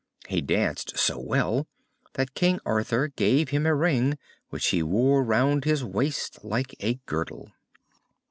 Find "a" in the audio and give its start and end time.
3.67-3.75, 6.79-6.95